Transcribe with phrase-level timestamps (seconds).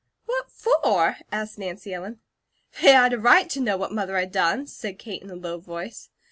[0.25, 2.21] "What for?" asked Nancy Ellen.
[2.81, 5.59] "They had a right to know what Mother had done," said Kate in a low
[5.59, 6.09] voice.